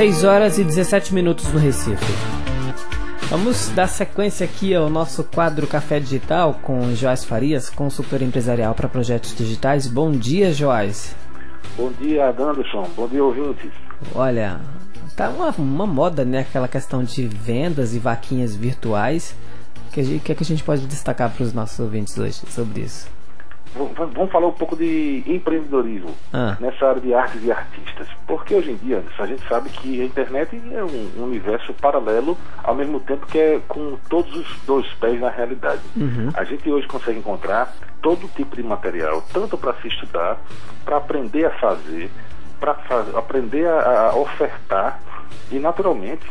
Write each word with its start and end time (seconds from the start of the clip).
6 0.00 0.24
horas 0.24 0.56
e 0.56 0.64
17 0.64 1.12
minutos 1.12 1.52
no 1.52 1.58
Recife. 1.58 2.10
Vamos 3.28 3.68
dar 3.68 3.86
sequência 3.86 4.46
aqui 4.46 4.74
ao 4.74 4.88
nosso 4.88 5.22
quadro 5.22 5.66
Café 5.66 6.00
Digital 6.00 6.58
com 6.62 6.94
Joás 6.94 7.22
Farias, 7.22 7.68
consultor 7.68 8.22
empresarial 8.22 8.74
para 8.74 8.88
projetos 8.88 9.36
digitais. 9.36 9.86
Bom 9.86 10.10
dia, 10.10 10.54
Joás. 10.54 11.14
Bom 11.76 11.92
dia, 12.00 12.30
Anderson. 12.30 12.88
Bom 12.96 13.08
dia, 13.08 13.22
ouvintes. 13.22 13.70
Olha, 14.14 14.62
tá 15.14 15.28
uma, 15.28 15.50
uma 15.50 15.86
moda, 15.86 16.24
né? 16.24 16.38
Aquela 16.38 16.66
questão 16.66 17.04
de 17.04 17.26
vendas 17.26 17.94
e 17.94 17.98
vaquinhas 17.98 18.56
virtuais. 18.56 19.36
O 19.86 19.92
que, 19.92 20.18
que, 20.20 20.32
é 20.32 20.34
que 20.34 20.42
a 20.42 20.46
gente 20.46 20.64
pode 20.64 20.86
destacar 20.86 21.28
para 21.28 21.44
os 21.44 21.52
nossos 21.52 21.78
ouvintes 21.78 22.16
hoje 22.16 22.40
sobre 22.48 22.80
isso? 22.84 23.06
Vamos 23.74 24.32
falar 24.32 24.48
um 24.48 24.52
pouco 24.52 24.74
de 24.76 25.22
empreendedorismo 25.26 26.14
ah. 26.32 26.56
nessa 26.58 26.88
área 26.88 27.00
de 27.00 27.14
artes 27.14 27.44
e 27.44 27.52
artistas. 27.52 28.08
Porque 28.26 28.54
hoje 28.54 28.72
em 28.72 28.76
dia 28.76 29.02
a 29.18 29.26
gente 29.26 29.46
sabe 29.46 29.70
que 29.70 30.00
a 30.00 30.04
internet 30.04 30.60
é 30.72 30.82
um 30.82 31.24
universo 31.24 31.72
paralelo, 31.74 32.36
ao 32.64 32.74
mesmo 32.74 32.98
tempo 33.00 33.26
que 33.26 33.38
é 33.38 33.60
com 33.68 33.96
todos 34.08 34.34
os 34.34 34.46
dois 34.66 34.86
pés 34.94 35.20
na 35.20 35.30
realidade. 35.30 35.82
Uhum. 35.96 36.30
A 36.34 36.42
gente 36.44 36.68
hoje 36.68 36.86
consegue 36.88 37.18
encontrar 37.18 37.72
todo 38.02 38.28
tipo 38.34 38.56
de 38.56 38.62
material, 38.62 39.22
tanto 39.32 39.56
para 39.56 39.74
se 39.74 39.88
estudar, 39.88 40.38
para 40.84 40.96
aprender 40.96 41.46
a 41.46 41.50
fazer, 41.50 42.10
para 42.58 42.76
aprender 43.16 43.66
a, 43.66 44.10
a 44.10 44.16
ofertar 44.16 45.00
e 45.50 45.58
naturalmente 45.58 46.26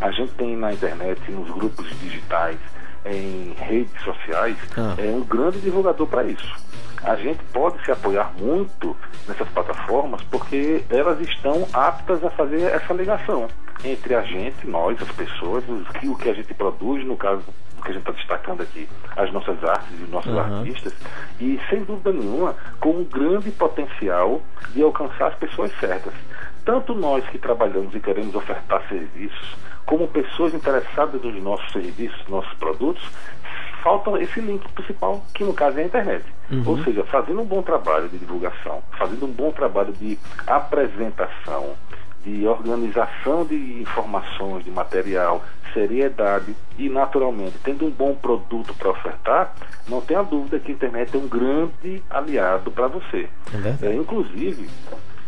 a 0.00 0.10
gente 0.10 0.32
tem 0.32 0.56
na 0.56 0.72
internet, 0.72 1.20
nos 1.30 1.50
grupos 1.50 1.86
digitais, 2.00 2.58
em 3.04 3.54
redes 3.58 4.02
sociais 4.02 4.56
ah. 4.76 4.94
é 4.98 5.08
um 5.10 5.22
grande 5.22 5.60
divulgador 5.60 6.06
para 6.06 6.24
isso. 6.24 6.54
A 7.02 7.16
gente 7.16 7.42
pode 7.52 7.82
se 7.84 7.90
apoiar 7.90 8.32
muito 8.38 8.94
nessas 9.26 9.48
plataformas 9.48 10.22
porque 10.24 10.84
elas 10.90 11.18
estão 11.20 11.66
aptas 11.72 12.22
a 12.22 12.30
fazer 12.30 12.62
essa 12.62 12.92
ligação 12.92 13.48
entre 13.84 14.14
a 14.14 14.22
gente, 14.22 14.66
nós, 14.66 15.00
as 15.00 15.10
pessoas, 15.12 15.64
o 15.68 16.16
que 16.16 16.28
a 16.28 16.34
gente 16.34 16.52
produz, 16.54 17.04
no 17.04 17.16
caso 17.16 17.42
que 17.82 17.90
a 17.90 17.92
gente 17.94 18.02
está 18.02 18.12
destacando 18.12 18.62
aqui, 18.62 18.86
as 19.16 19.32
nossas 19.32 19.62
artes 19.64 19.98
e 19.98 20.02
os 20.02 20.10
nossos 20.10 20.32
uhum. 20.32 20.58
artistas, 20.58 20.94
e 21.40 21.58
sem 21.70 21.82
dúvida 21.84 22.12
nenhuma, 22.12 22.54
com 22.78 22.90
um 22.90 23.04
grande 23.04 23.50
potencial 23.50 24.42
de 24.74 24.82
alcançar 24.82 25.28
as 25.28 25.34
pessoas 25.36 25.72
certas. 25.78 26.12
Tanto 26.64 26.94
nós 26.94 27.26
que 27.30 27.38
trabalhamos 27.38 27.94
e 27.94 28.00
queremos 28.00 28.34
ofertar 28.34 28.86
serviços, 28.86 29.56
como 29.90 30.06
pessoas 30.06 30.54
interessadas 30.54 31.20
nos 31.20 31.42
nossos 31.42 31.72
serviços, 31.72 32.24
nossos 32.28 32.52
produtos, 32.54 33.02
falta 33.82 34.22
esse 34.22 34.40
link 34.40 34.62
principal, 34.68 35.20
que 35.34 35.42
no 35.42 35.52
caso 35.52 35.80
é 35.80 35.82
a 35.82 35.86
internet. 35.86 36.24
Uhum. 36.48 36.62
Ou 36.64 36.84
seja, 36.84 37.02
fazendo 37.02 37.40
um 37.40 37.44
bom 37.44 37.60
trabalho 37.60 38.08
de 38.08 38.16
divulgação, 38.16 38.84
fazendo 38.96 39.26
um 39.26 39.32
bom 39.32 39.50
trabalho 39.50 39.92
de 39.92 40.16
apresentação, 40.46 41.74
de 42.24 42.46
organização 42.46 43.44
de 43.44 43.82
informações, 43.82 44.64
de 44.64 44.70
material, 44.70 45.44
seriedade 45.74 46.54
e, 46.78 46.88
naturalmente, 46.88 47.58
tendo 47.64 47.84
um 47.84 47.90
bom 47.90 48.14
produto 48.14 48.72
para 48.74 48.90
ofertar, 48.90 49.52
não 49.88 50.00
tenha 50.00 50.22
dúvida 50.22 50.60
que 50.60 50.70
a 50.70 50.74
internet 50.74 51.16
é 51.16 51.18
um 51.18 51.26
grande 51.26 52.00
aliado 52.08 52.70
para 52.70 52.86
você. 52.86 53.28
É 53.82 53.86
é, 53.88 53.94
inclusive, 53.96 54.70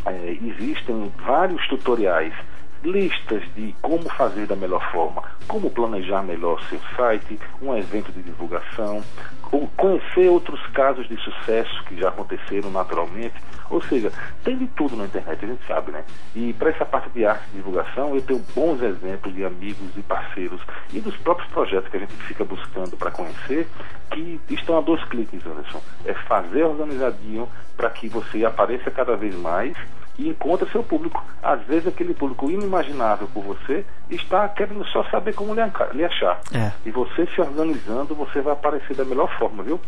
é, 0.06 0.38
existem 0.40 1.12
vários 1.26 1.66
tutoriais 1.66 2.32
listas 2.84 3.42
de 3.54 3.74
como 3.80 4.08
fazer 4.10 4.46
da 4.46 4.56
melhor 4.56 4.82
forma, 4.90 5.22
como 5.46 5.70
planejar 5.70 6.22
melhor 6.22 6.62
seu 6.68 6.80
site, 6.96 7.38
um 7.60 7.76
evento 7.76 8.12
de 8.12 8.22
divulgação, 8.22 9.02
conhecer 9.76 10.28
outros 10.28 10.60
casos 10.68 11.06
de 11.08 11.16
sucesso 11.18 11.84
que 11.84 11.96
já 11.96 12.08
aconteceram 12.08 12.70
naturalmente. 12.70 13.34
Ou 13.70 13.82
seja, 13.82 14.12
tem 14.44 14.56
de 14.56 14.66
tudo 14.68 14.96
na 14.96 15.04
internet, 15.04 15.44
a 15.44 15.48
gente 15.48 15.66
sabe, 15.66 15.92
né? 15.92 16.04
E 16.34 16.52
para 16.52 16.70
essa 16.70 16.84
parte 16.84 17.08
de 17.10 17.24
arte 17.24 17.44
e 17.52 17.56
divulgação, 17.56 18.14
eu 18.14 18.22
tenho 18.22 18.44
bons 18.54 18.82
exemplos 18.82 19.34
de 19.34 19.44
amigos 19.44 19.96
e 19.96 20.02
parceiros 20.02 20.60
e 20.92 21.00
dos 21.00 21.16
próprios 21.16 21.50
projetos 21.50 21.90
que 21.90 21.96
a 21.96 22.00
gente 22.00 22.12
fica 22.14 22.44
buscando 22.44 22.96
para 22.96 23.10
conhecer, 23.10 23.66
que 24.10 24.40
estão 24.50 24.78
a 24.78 24.80
dois 24.80 25.02
cliques, 25.04 25.44
Anderson. 25.46 25.80
É 26.04 26.12
fazer 26.12 26.64
organizadinho 26.64 27.48
para 27.76 27.88
que 27.90 28.08
você 28.08 28.44
apareça 28.44 28.90
cada 28.90 29.16
vez 29.16 29.34
mais 29.34 29.74
e 30.18 30.28
encontra 30.28 30.68
seu 30.70 30.82
público. 30.82 31.24
Às 31.42 31.62
vezes 31.62 31.88
aquele 31.88 32.14
público 32.14 32.50
inimaginável 32.50 33.28
por 33.32 33.42
você 33.42 33.84
está 34.10 34.48
querendo 34.48 34.84
só 34.86 35.04
saber 35.04 35.34
como 35.34 35.54
lhe 35.54 36.04
achar. 36.04 36.40
É. 36.52 36.72
E 36.84 36.90
você 36.90 37.26
se 37.26 37.40
organizando, 37.40 38.14
você 38.14 38.40
vai 38.40 38.52
aparecer 38.52 38.96
da 38.96 39.04
melhor 39.04 39.30
forma, 39.38 39.62
viu? 39.62 39.80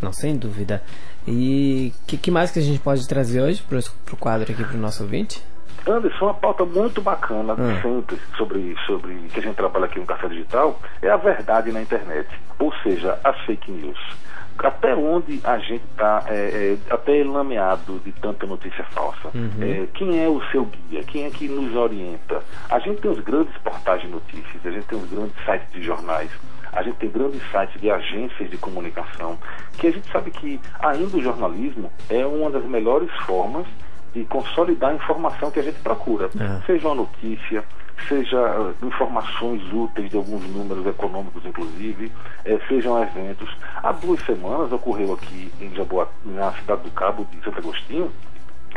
Não, 0.00 0.12
sem 0.12 0.36
dúvida. 0.36 0.82
E 1.26 1.92
o 2.02 2.06
que, 2.06 2.16
que, 2.16 2.30
mais 2.30 2.50
que 2.50 2.58
a 2.58 2.62
gente 2.62 2.78
pode 2.78 3.06
trazer 3.08 3.40
hoje 3.40 3.62
para 3.62 3.78
o 3.78 4.16
quadro 4.16 4.52
aqui 4.52 4.62
para 4.62 4.76
o 4.76 4.80
nosso 4.80 5.02
ouvinte? 5.02 5.42
Anderson, 5.86 6.26
uma 6.26 6.34
pauta 6.34 6.64
muito 6.64 7.00
bacana 7.00 7.54
hum. 7.54 7.80
sempre 7.80 8.18
sobre, 8.36 8.76
sobre 8.86 9.14
que 9.32 9.38
a 9.38 9.42
gente 9.42 9.54
trabalha 9.54 9.86
aqui 9.86 10.00
no 10.00 10.06
Café 10.06 10.28
Digital 10.28 10.80
é 11.00 11.08
a 11.08 11.16
verdade 11.16 11.70
na 11.70 11.80
internet, 11.80 12.28
ou 12.58 12.72
seja, 12.82 13.18
as 13.22 13.38
fake 13.42 13.70
news 13.70 13.98
até 14.58 14.94
onde 14.94 15.40
a 15.44 15.58
gente 15.58 15.84
está 15.84 16.24
é, 16.28 16.76
é, 16.88 16.92
até 16.92 17.22
lameado 17.24 18.00
de 18.00 18.12
tanta 18.12 18.46
notícia 18.46 18.84
falsa. 18.84 19.28
Uhum. 19.34 19.50
É, 19.60 19.86
quem 19.94 20.22
é 20.22 20.28
o 20.28 20.40
seu 20.50 20.64
guia? 20.64 21.02
Quem 21.04 21.24
é 21.24 21.30
que 21.30 21.48
nos 21.48 21.74
orienta? 21.74 22.42
A 22.70 22.78
gente 22.78 23.00
tem 23.00 23.10
os 23.10 23.20
grandes 23.20 23.56
portais 23.58 24.02
de 24.02 24.08
notícias, 24.08 24.64
a 24.64 24.70
gente 24.70 24.86
tem 24.86 24.98
os 24.98 25.08
grandes 25.08 25.34
sites 25.44 25.72
de 25.72 25.82
jornais, 25.82 26.30
a 26.72 26.82
gente 26.82 26.96
tem 26.96 27.10
grandes 27.10 27.42
sites 27.50 27.80
de 27.80 27.90
agências 27.90 28.50
de 28.50 28.56
comunicação, 28.56 29.38
que 29.78 29.86
a 29.86 29.90
gente 29.90 30.10
sabe 30.10 30.30
que 30.30 30.60
ainda 30.80 31.16
o 31.16 31.22
jornalismo 31.22 31.90
é 32.08 32.24
uma 32.26 32.50
das 32.50 32.64
melhores 32.64 33.10
formas 33.24 33.66
de 34.16 34.24
consolidar 34.24 34.92
a 34.92 34.94
informação 34.94 35.50
que 35.50 35.60
a 35.60 35.62
gente 35.62 35.78
procura, 35.80 36.30
é. 36.40 36.64
seja 36.64 36.88
uma 36.88 36.94
notícia, 36.94 37.62
seja 38.08 38.38
uh, 38.38 38.86
informações 38.86 39.62
úteis 39.70 40.08
de 40.08 40.16
alguns 40.16 40.42
números 40.48 40.86
econômicos, 40.86 41.44
inclusive, 41.44 42.10
eh, 42.46 42.58
sejam 42.66 43.02
eventos. 43.02 43.54
Há 43.82 43.92
duas 43.92 44.18
semanas 44.24 44.72
ocorreu 44.72 45.12
aqui 45.12 45.52
em 45.60 45.74
Jaboa, 45.74 46.08
na 46.24 46.50
cidade 46.52 46.82
do 46.82 46.90
Cabo 46.92 47.26
de 47.30 47.44
Santo 47.44 47.58
Agostinho, 47.58 48.10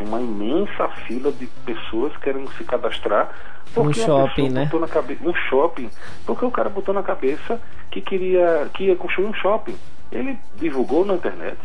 uma 0.02 0.20
imensa 0.20 0.90
fila 1.08 1.32
de 1.32 1.48
pessoas 1.66 2.16
querendo 2.18 2.52
se 2.54 2.64
cadastrar 2.66 3.32
porque 3.74 4.02
um 4.02 4.06
shopping, 4.06 4.50
né? 4.50 4.70
Na 4.74 4.88
cabeça, 4.88 5.24
um 5.24 5.34
shopping, 5.34 5.90
porque 6.26 6.44
o 6.44 6.52
cara 6.52 6.70
botou 6.70 6.94
na 6.94 7.04
cabeça 7.04 7.62
que 7.92 8.02
queria 8.02 8.70
que 8.74 8.86
ia 8.86 8.96
construir 8.96 9.28
um 9.28 9.34
shopping. 9.34 9.76
Ele 10.12 10.38
divulgou 10.56 11.06
na 11.06 11.14
internet, 11.14 11.58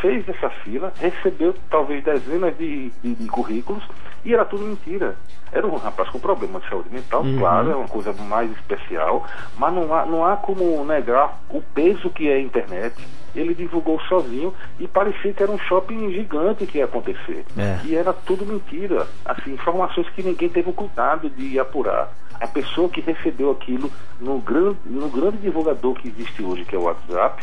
fez 0.00 0.28
essa 0.28 0.48
fila, 0.48 0.92
recebeu 1.00 1.54
talvez 1.70 2.02
dezenas 2.04 2.56
de, 2.56 2.90
de, 3.02 3.14
de 3.14 3.26
currículos 3.28 3.82
e 4.24 4.34
era 4.34 4.44
tudo 4.44 4.64
mentira. 4.64 5.16
Era 5.52 5.66
um 5.66 5.76
rapaz 5.76 6.08
com 6.10 6.18
problema 6.18 6.58
de 6.58 6.68
saúde 6.68 6.88
mental, 6.90 7.22
uhum. 7.22 7.38
claro, 7.38 7.70
é 7.70 7.76
uma 7.76 7.88
coisa 7.88 8.12
mais 8.12 8.50
especial, 8.50 9.24
mas 9.56 9.72
não 9.72 9.94
há, 9.94 10.04
não 10.04 10.26
há 10.26 10.36
como 10.36 10.84
negar 10.84 11.40
o 11.48 11.62
peso 11.62 12.10
que 12.10 12.28
é 12.28 12.34
a 12.34 12.40
internet. 12.40 12.96
Ele 13.34 13.54
divulgou 13.54 14.00
sozinho 14.00 14.52
e 14.80 14.88
parecia 14.88 15.32
que 15.32 15.42
era 15.42 15.52
um 15.52 15.58
shopping 15.58 16.10
gigante 16.10 16.66
que 16.66 16.78
ia 16.78 16.86
acontecer. 16.86 17.44
É. 17.56 17.80
E 17.84 17.94
era 17.94 18.12
tudo 18.12 18.46
mentira. 18.46 19.06
Assim, 19.24 19.52
informações 19.52 20.08
que 20.10 20.22
ninguém 20.22 20.48
teve 20.48 20.70
o 20.70 20.72
cuidado 20.72 21.28
de 21.30 21.58
apurar. 21.58 22.10
A 22.40 22.46
pessoa 22.46 22.88
que 22.88 23.00
recebeu 23.00 23.50
aquilo 23.50 23.90
no 24.20 24.38
grande, 24.38 24.78
no 24.86 25.08
grande 25.08 25.36
divulgador 25.38 25.94
que 25.94 26.08
existe 26.08 26.42
hoje, 26.42 26.64
que 26.64 26.74
é 26.74 26.78
o 26.78 26.82
WhatsApp, 26.82 27.42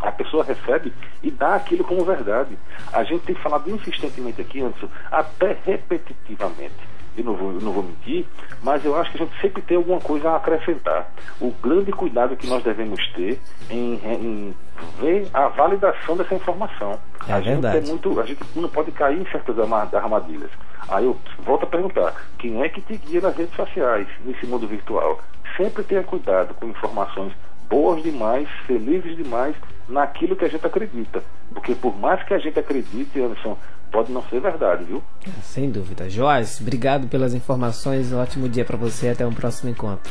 a 0.00 0.12
pessoa 0.12 0.44
recebe 0.44 0.92
e 1.22 1.30
dá 1.30 1.54
aquilo 1.54 1.84
como 1.84 2.04
verdade. 2.04 2.56
A 2.92 3.02
gente 3.04 3.24
tem 3.24 3.34
falado 3.34 3.70
insistentemente 3.70 4.40
aqui, 4.40 4.60
Anderson, 4.60 4.88
até 5.10 5.56
repetitivamente. 5.64 6.98
Eu 7.16 7.24
não, 7.24 7.34
vou, 7.34 7.50
eu 7.50 7.60
não 7.60 7.72
vou 7.72 7.82
mentir, 7.82 8.24
mas 8.62 8.84
eu 8.84 8.96
acho 8.96 9.10
que 9.10 9.20
a 9.20 9.26
gente 9.26 9.40
sempre 9.40 9.60
tem 9.62 9.76
alguma 9.76 10.00
coisa 10.00 10.30
a 10.30 10.36
acrescentar. 10.36 11.10
O 11.40 11.50
grande 11.50 11.90
cuidado 11.90 12.36
que 12.36 12.46
nós 12.46 12.62
devemos 12.62 13.04
ter 13.08 13.40
em, 13.68 13.94
em 13.94 14.54
ver 15.00 15.28
a 15.34 15.48
validação 15.48 16.16
dessa 16.16 16.36
informação. 16.36 16.96
É 17.26 17.32
a. 17.32 17.40
Gente 17.40 17.66
é 17.66 17.80
muito, 17.80 18.20
a 18.20 18.24
gente 18.24 18.40
não 18.54 18.68
pode 18.68 18.92
cair 18.92 19.20
em 19.20 19.28
certas 19.32 19.56
armadilhas. 19.58 20.50
Aí 20.88 21.06
eu 21.06 21.16
volto 21.40 21.64
a 21.64 21.66
perguntar: 21.66 22.14
quem 22.38 22.62
é 22.62 22.68
que 22.68 22.80
te 22.82 22.96
guia 22.96 23.20
nas 23.20 23.36
redes 23.36 23.56
sociais, 23.56 24.06
nesse 24.24 24.46
mundo 24.46 24.68
virtual? 24.68 25.20
Sempre 25.56 25.82
tenha 25.82 26.04
cuidado 26.04 26.54
com 26.54 26.66
informações 26.66 27.32
boas 27.68 28.02
demais, 28.02 28.48
felizes 28.66 29.16
demais 29.16 29.54
naquilo 29.88 30.36
que 30.36 30.44
a 30.44 30.48
gente 30.48 30.66
acredita. 30.66 31.22
Porque 31.52 31.74
por 31.74 31.96
mais 31.98 32.22
que 32.24 32.34
a 32.34 32.38
gente 32.38 32.58
acredite, 32.58 33.20
Anderson, 33.20 33.56
pode 33.90 34.12
não 34.12 34.22
ser 34.24 34.40
verdade, 34.40 34.84
viu? 34.84 35.02
Sem 35.42 35.70
dúvida. 35.70 36.08
Joás, 36.08 36.60
obrigado 36.60 37.08
pelas 37.08 37.34
informações. 37.34 38.12
Um 38.12 38.20
ótimo 38.20 38.48
dia 38.48 38.64
para 38.64 38.76
você. 38.76 39.08
Até 39.08 39.26
um 39.26 39.32
próximo 39.32 39.70
encontro. 39.70 40.10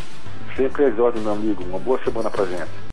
Sempre 0.56 0.86
é 0.86 1.02
ordens, 1.02 1.24
meu 1.24 1.34
amigo. 1.34 1.64
Uma 1.64 1.80
boa 1.80 2.00
semana 2.04 2.30
pra 2.30 2.46
gente. 2.46 2.68